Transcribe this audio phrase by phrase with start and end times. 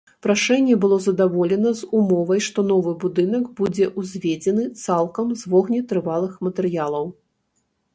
[0.25, 7.05] Прашэнне было задаволена з умовай, што новы будынак будзе ўзведзены цалкам з вогнетрывалых матэрыялаў.